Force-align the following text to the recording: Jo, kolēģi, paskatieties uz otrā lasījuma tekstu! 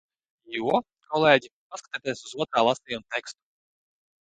Jo, 0.53 0.79
kolēģi, 1.09 1.51
paskatieties 1.75 2.25
uz 2.31 2.35
otrā 2.47 2.65
lasījuma 2.71 3.09
tekstu! 3.19 3.41